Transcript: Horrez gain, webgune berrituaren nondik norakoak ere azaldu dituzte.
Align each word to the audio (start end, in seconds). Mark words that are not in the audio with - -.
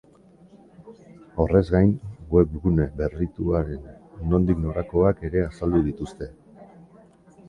Horrez 1.41 1.61
gain, 1.73 1.91
webgune 2.35 2.87
berrituaren 3.01 3.83
nondik 4.31 4.63
norakoak 4.63 5.21
ere 5.29 5.45
azaldu 5.49 5.83
dituzte. 5.91 6.31